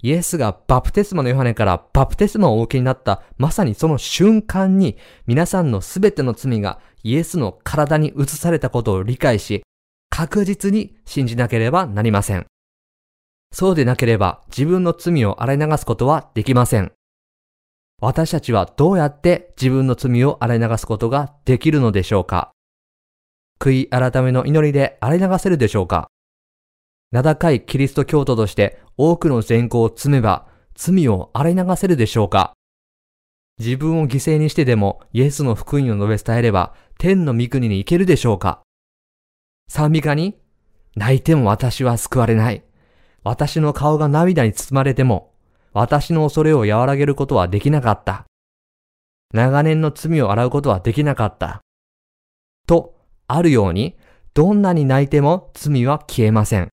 [0.03, 4.97] イエスがバプテスマのヨハネからバプテスマをお受けになったまさにその瞬間に
[5.27, 9.63] 皆さんのすべての罪がイエスの体に移されたことを理解し
[10.09, 12.47] 確実に信じなければなりません。
[13.51, 16.91] そうでなければ自分の罪を洗い流すことはできません。
[18.01, 22.51] 私たちはどうやって自分の罪を洗い流すことができるのでしょうか
[23.59, 26.09] 悔い改めの祈りで洗い流せるでしょうか
[27.11, 32.53] 名高いキリスト教徒として多くの善行を積めば罪を洗い流せるでしょうか
[33.59, 38.63] 自分を犠牲にしてでもイエスの福音を述べ伝えれば天の御国に行けるでしょうか
[39.67, 40.39] 賛美歌に
[40.95, 42.63] 泣いても私は救われない。
[43.23, 45.31] 私の顔が涙に包まれても
[45.73, 48.25] 私の恐れを和らげることはできなかった。
[49.33, 51.61] 長年の罪を洗うことはできなかった。
[52.67, 52.95] と、
[53.27, 53.95] あるように、
[54.33, 56.69] どんなに泣いても罪は消えません。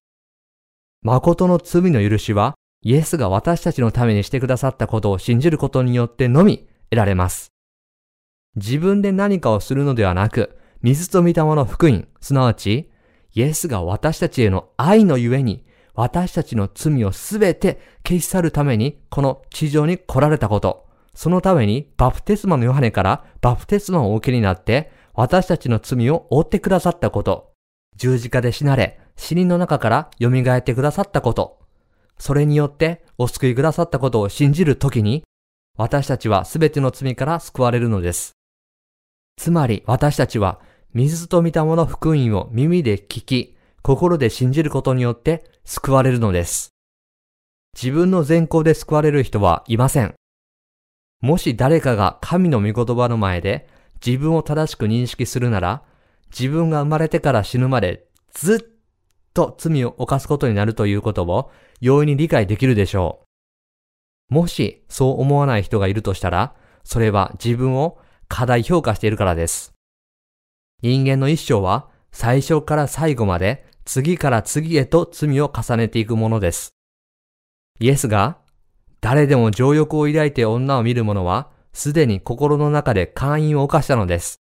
[1.01, 7.51] 誠の罪の許しは、イエスが私たちのためにしてくださったことを信じることによってのみ得られます。
[8.55, 12.89] 自分で何かをするのではなく、水と御霊の福音、すなわち、
[13.33, 15.65] イエスが私たちへの愛のゆえに
[16.01, 17.77] 私たちの罪をすべて
[18.07, 20.87] 消し去るためにこの地上に来られたこと。
[21.13, 27.51] そのためにバプテスマのヨハネからバプテスマをお受けになって私たちの罪を負ってくださったこと。
[27.97, 31.59] 十字架で死なれ死人の中から蘇ってくださったこと。
[32.17, 35.25] それによってお救いくださったことを信じるときに
[35.77, 38.31] 私たちはすべての罪から救われるのです。
[39.35, 40.61] つまり私たちは
[40.93, 46.73] 水と見たもの福音を耳で聞き、心で信じることによって救われるのです。
[47.79, 50.15] 自分の善行で救われる人はいません。
[51.21, 53.69] もし誰かが神の御言葉の前で
[54.03, 55.83] 自分を正しく認識するなら、
[56.31, 58.59] 自分が生まれてから死ぬまでずっ
[59.35, 61.51] と罪を犯すことになるということを
[61.81, 63.27] 容易に理解できるでしょ
[64.31, 64.33] う。
[64.33, 69.75] もしそう思わない人がいるとしたら、それは自分を過大評価しているからです。
[70.81, 76.75] 人間の一生は最初から最後まで次から次へと罪を重ねていくものです。
[77.79, 78.37] イエスが、
[79.01, 84.41] 誰でも情欲を抱いて女を見る者は、すでに心の中で会員を犯したのです。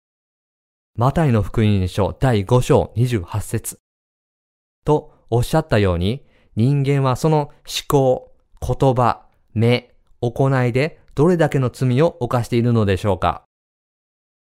[0.97, 3.81] マタイの福音書第5章28節
[4.83, 6.25] とおっしゃったように、
[6.57, 7.53] 人間はその思
[7.87, 8.33] 考、
[8.67, 13.45] 言葉、目、行いでどれだけの罪を犯しているのでしょうか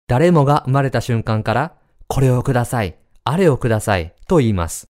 [0.08, 1.76] 誰もが生まれた瞬間から、
[2.08, 2.95] これをください、
[3.26, 4.92] あれをくださいと言います。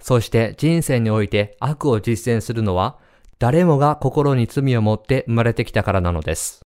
[0.00, 2.98] そして人生において悪を実践するのは
[3.38, 6.62] 誰もが心に罪を持って生まれてきたからなのです。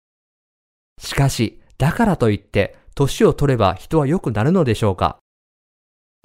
[1.00, 5.18] しかし、だからといって年を取れば人は良くなるのでしょうか？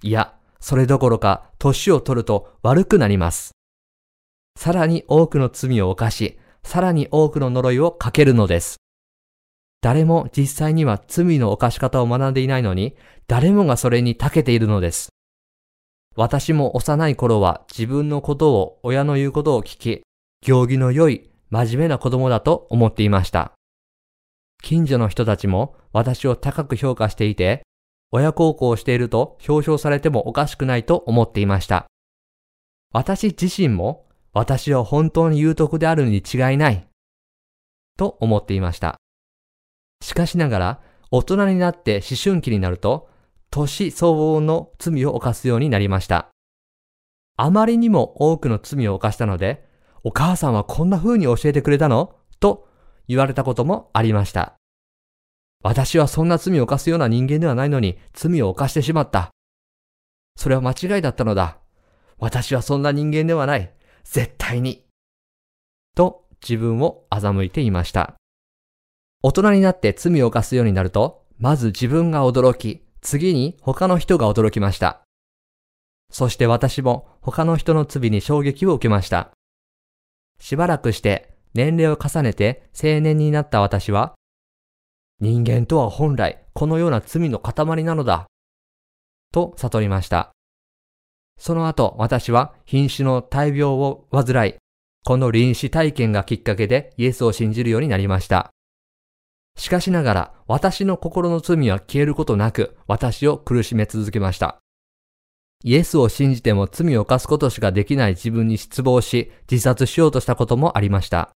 [0.02, 3.52] いや、それどころか年を取ると悪くなります。
[4.58, 8.76] さらに多くの罪を犯し、さらに多くの呪いをかけるのです。
[9.80, 12.96] 誰も実際には罪の犯し方を学んでいないのに、
[13.28, 15.10] 誰もがそれに長けているのです。
[16.16, 20.02] 私も幼い頃は自分のことを親の言うことを聞き、
[20.42, 23.52] 行儀の良い真面目な子供だと思っていました。
[24.62, 27.62] 近所の人たちも私を高く評価していて、
[28.12, 31.86] 親孝行をしていると表彰されてもおかしくないと思っていました。
[32.92, 36.86] 私自身も私は本当に有徳であるに違いない。
[37.96, 38.96] と思っていました。
[40.00, 43.08] しかしながら、大人になって思春期になると、
[43.54, 46.28] 年相応の罪を犯すようになりました。
[47.36, 49.64] あまりにも多くの罪を犯したので、
[50.02, 52.16] お母さんはこんな風に教えてくれたの？
[52.40, 52.68] と
[53.06, 54.54] 言われたこともありました。
[55.62, 59.30] 私はそんな罪を犯すような人間ではないのに罪を犯してしまった。
[60.36, 61.58] それは間違いだったのだ。
[62.18, 63.72] 私はそんな人間ではない。
[64.02, 64.84] 絶対に。
[65.94, 68.14] と自分を欺いていました。
[69.22, 75.02] 大人になって罪を犯すようになると、まず自分が驚き、次に他の人が驚きました。
[76.10, 79.30] そして私も他の人の罪に衝撃を受けました。
[80.40, 84.14] しばらくして年齢を重ねて青年になった私は、
[85.20, 88.26] 人間とは本来このような罪の塊なのだ。
[89.32, 90.32] と悟りました。
[91.38, 94.54] その後私は瀕死の大病を患い、
[95.04, 98.50] この臨死体験がきっかけでイエスを信じるようになりました。
[99.56, 104.58] しかしながら私の心の罪は消えることなく私を苦しめ続けました。
[105.62, 111.30] イエスを信じても罪を犯すことしかできない自分に失望し自殺しようとしたこともありました。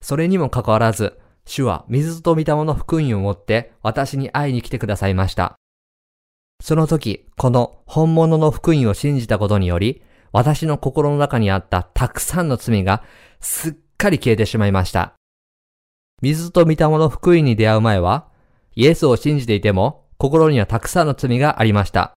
[0.00, 5.56] それにもかかわらず主は水と御霊の福音を持って私に会いに来てくださいました。
[6.60, 10.02] その時、この本物の福音を信じたことにより、
[10.32, 13.02] 私の心の中にあったたくさんの罪が
[13.40, 15.17] すっかり消えてしまいました。
[16.20, 18.28] 水と御霊の福音に出会う前は、
[18.74, 22.14] イエスを信じていても、心にはたくさんの罪がありました。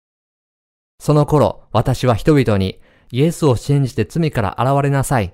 [1.02, 2.80] その頃、私は人々に、
[3.12, 5.34] イエスを信じて罪から現れなさい。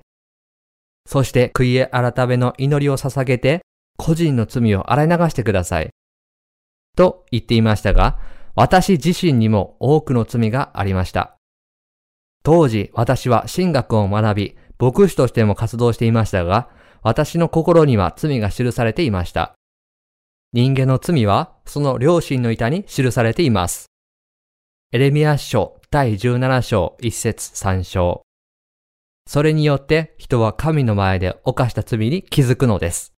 [1.06, 3.62] そして悔い改めの祈りを捧げて、
[3.96, 5.90] 個人の罪を洗い流してください。
[6.96, 8.18] と言っていましたが、
[8.56, 11.36] 私自身にも多くの罪がありました。
[12.42, 16.68] 当時私は神学を学び、牧師としても活動していましたが、
[17.08, 19.54] 私の心には罪が記されていました。
[20.52, 23.86] 人間の罪はその良心の板に記されています。
[24.90, 28.22] エレミア書第17章1節3章。
[29.24, 33.12] それによって人は神の前で犯した罪に気づくのです。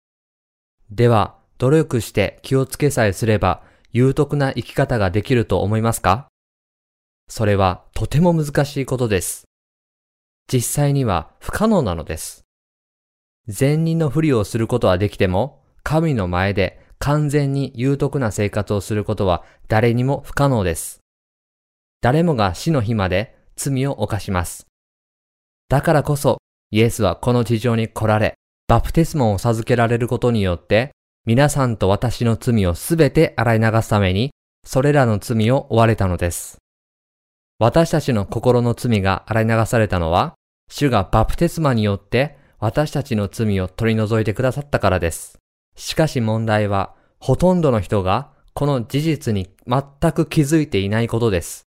[0.91, 3.63] では、努力して気をつけさえすれば、
[3.93, 6.27] 有徳な生き方ができると思いますか？
[7.29, 9.45] それはとても難しいことです。
[10.53, 12.46] 実際には不可能なのです。
[13.49, 21.01] 善人のふりをすることはできても、神の前で完全に有徳な生活をすることは誰にも不可能です。
[22.01, 24.67] 誰もが死の日まで罪を犯します。
[25.69, 26.39] だからこそ、
[26.73, 28.35] イエスはこの地上に来られ、
[28.67, 30.91] バプテスモを授けられることによって、
[31.25, 34.31] 皆さんと私の罪をすべて洗い流すために、
[34.65, 36.59] それらの罪を追われたのです。
[37.59, 40.35] 私たちの心の罪が洗い流されたのは、
[40.69, 45.39] 主がバプテスマによって私たちの罪を取り除いてくださったからです。
[45.77, 51.67] しかし問題は、ほとんどの人がこの事実に全く気づいていないことです。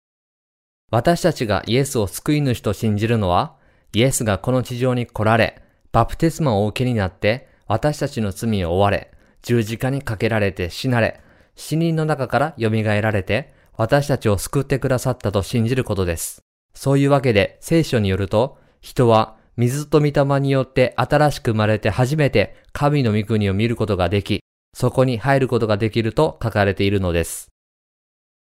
[0.91, 3.57] 私たちがイエスを救い主と信じるのは、
[3.93, 5.61] イエスがこの地上に来られ、
[5.91, 9.11] バプテスマを受けになって、私たちの罪を追われ、
[9.43, 11.21] 十字架にかけられて死なれ、
[11.57, 16.43] 死人の中から蘇られて、私たちを救ってくださったと信じることです。
[16.75, 24.41] そういうわけで聖書によると、人は水と御霊によって新しく生まれて初めて神の御国を見ることができ、
[24.75, 27.49] そこに入ることができると書かれているのです。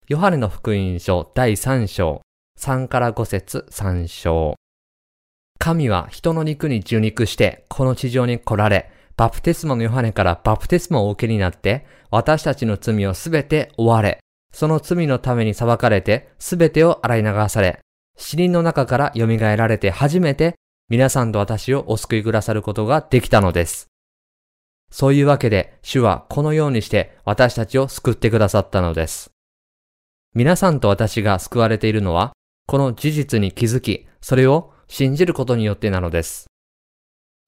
[0.08, 2.22] ヨハネの福音書第3章、
[2.60, 4.56] 3から5節3章。
[5.60, 14.20] 神は人の肉に受肉してこの地上に来られ、バプテスマのヨハネからバプテスマをお受けになって、私たちの罪をすべて追われ、
[14.54, 17.80] その罪のために裁かれて、すべてを洗い流され、
[18.18, 20.56] 死人の中から蘇られて初めて、
[20.92, 23.88] 皆さんと私をお救いくださることができたのです。
[24.92, 29.32] そういうわけで、主はこのようにして私たちを救ってくださったのです。
[30.36, 32.34] 皆さんと私が救われているのは、
[32.68, 36.48] この事実に気づき、それを信じることによってなのです。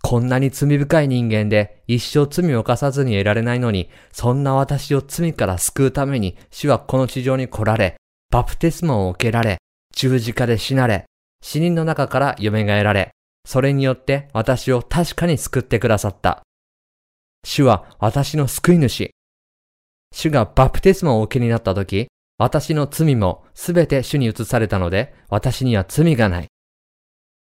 [0.02, 7.98] こんなに罪深い人間で一生罪を犯さずに得られないのに、そんな私を罪から救うために主はこの地上に来られ、
[8.32, 9.58] バプテスマを受けられ、
[9.94, 11.04] 十字架で死なれ、
[11.42, 13.12] 死人の中から蘇られ、
[13.46, 16.44] それによって私を確かに救ってくださった。
[17.46, 19.12] 主は私の救い主。
[20.14, 26.48] 主がバプテスマをお受けになった時、私の罪もすべて主に移されたので、私には罪がない。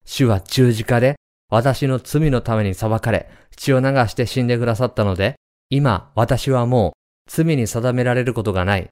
[0.05, 1.17] 主は十字架で
[1.49, 5.37] 私の罪のために裁かれ、血を流して死んでくださったので、
[5.71, 6.93] 今私はもう
[7.31, 8.89] 罪に定められることがない。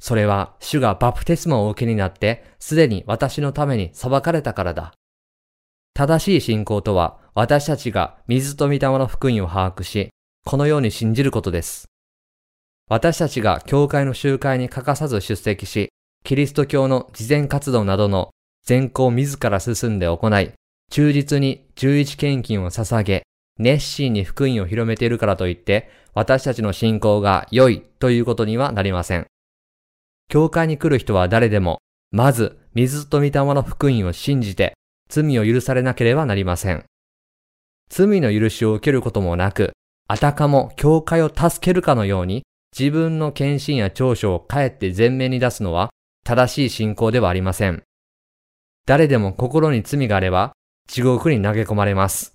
[0.00, 4.92] それは主がバプテスマをお受けになって、すでに私のために裁かれたからだ。
[5.96, 10.10] 正しい信仰とは、私たちが水と御霊の福音を把握し、
[10.44, 11.86] このように信じることです。
[12.90, 15.90] 私たちが教会の集会に欠かさず出席し、
[16.24, 18.30] キリスト教の慈善活動などの
[18.64, 20.52] 善行を自ら進んで行い、
[20.90, 23.22] 忠実に十一献金を捧げ、
[23.60, 29.26] 熱心に福音を広めているからといって、私たちの信仰が良いということにはなりません。
[30.28, 31.78] 教会に来る人は誰でも、
[32.10, 34.74] まず水と御霊の福音を信じて、
[35.08, 36.84] 罪を許されなければなりません。
[37.90, 39.72] 罪の許しを受けることもなく、
[40.08, 42.42] あたかも教会を助けるかのように、
[42.76, 45.90] 自分の献身や長所をかえって前面に出すのは、
[46.24, 47.82] 正しい信仰ではありません。
[48.86, 50.52] 誰でも心に罪があれば、
[50.88, 52.34] 地獄に投げ込まれます。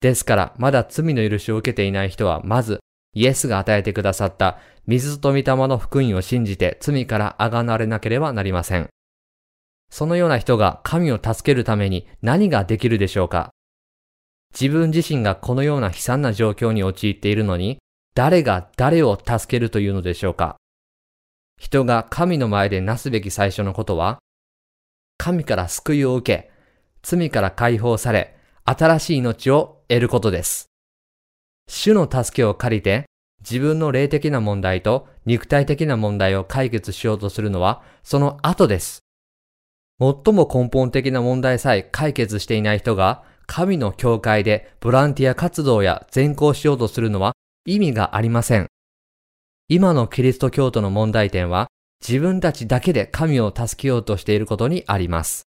[0.00, 2.80] ですから、まだ罪の許しを受けていない人は、まず、
[3.12, 8.88] イエスが与えてくださった水と御霊の福音を信じて罪からあがなれなければなりません。
[9.90, 13.50] そのような人が神を助けるために何ができるでしょうか？
[14.58, 17.78] 自分自身がこのような悲惨な状況に陥っているのに、
[18.14, 20.56] 誰が誰を助けるというのでしょうか？
[21.58, 24.18] 人が神の前でなすべき最初のことは、
[25.18, 26.50] 神から救いを受け、
[27.02, 30.66] 罪から解放され、新しい命を得ることです。
[31.68, 33.04] 主の助けを借りて、
[33.40, 39.00] 自分の霊的な問題と肉体的な問題を解決しようとするのは、その後です。
[40.00, 47.34] 最も根本的な問題さえ解決していない人が、神の教会でボランティア活動や善行しようとするのは
[47.66, 48.68] 意味がありません。
[49.68, 51.68] 今のキリスト教徒の問題点は、
[52.00, 55.42] 自分たちだけで神を助けようとしていることにあります。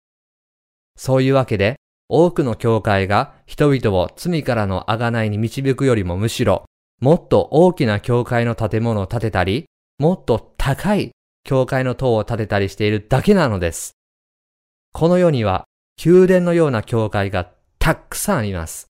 [0.96, 1.76] そういうわけで、
[2.10, 6.66] 多くの教会が人々を罪からの贖いに導くよりもむしろ、
[7.00, 9.64] もっと大きな教会の建物を建てたり、
[9.98, 13.94] もっと高い教会の塔を建てたりしているだけなのです。
[14.92, 15.64] この世には
[16.04, 18.86] 宮殿のような教会がたくさんあります。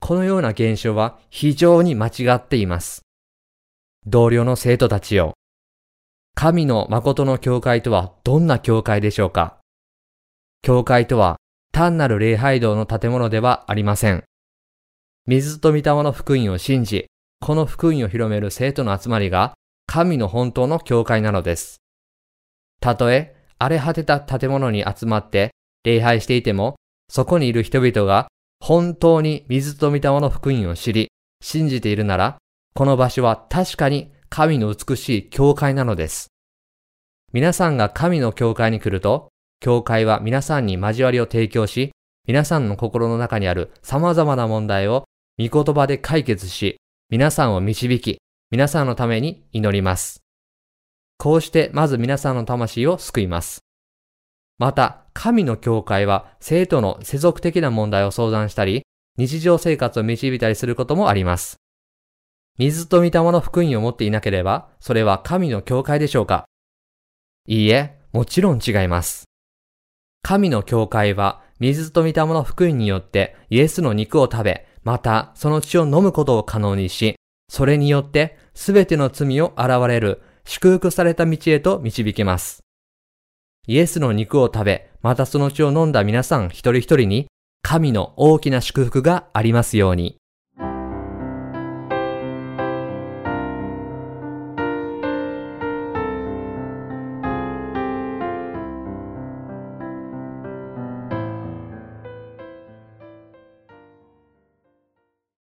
[0.00, 3.02] このような現象は非常に間違っています。
[4.06, 5.34] 同僚の生徒たちよ。
[6.34, 9.58] 神の誠の教会とはどんな教会でしょうか
[10.62, 11.36] 教会とは
[11.72, 14.24] 単なる礼拝堂の建物ではありません。
[15.26, 17.06] 水と御霊の福音を信じ、
[17.40, 19.54] この福音を広める生徒の集まりが
[19.86, 21.78] 神の本当の教会なのです。
[22.80, 25.50] たとえ荒れ果てた建物に集まって
[25.84, 26.76] 礼拝していても、
[27.08, 28.28] そこにいる人々が
[28.60, 31.08] 本当に水と御霊の福音を知り、
[31.42, 32.38] 信じているなら、
[32.74, 36.28] この場所は確かに神の美しい教会なのです。
[37.32, 39.28] 皆さんが神の教会に来ると、
[39.60, 41.90] 教会は皆さんに交わりを提供し、
[42.26, 45.04] 皆さんの心の中にある様々な問題を
[45.38, 46.76] 御言葉で解決し、
[47.10, 48.18] 皆さんを導き、
[48.50, 50.23] 皆さんのために祈ります。
[51.16, 53.60] こうしてまず皆さんの魂を救います。
[54.58, 58.82] また、神の教会は生徒の世俗的な問題を相談したり、
[59.16, 61.56] 日常生活を導いたりすることもあります。
[62.58, 66.44] 水と御霊の福音を持っていなければ、それは神の教会でしょうか？
[67.46, 69.24] いいえ、もちろん違います。
[70.22, 77.16] 神の教会は、水と御霊の福音によってイエスの肉を食べ、またその血を飲むことを可能にし、
[77.48, 82.64] それによってすべての罪を現れる祝福された道へと導きます。
[83.66, 87.26] イエスの肉を食べ、またその血を飲んだ皆さん一人一人に、
[87.62, 90.16] 神の大きな祝福がありますように。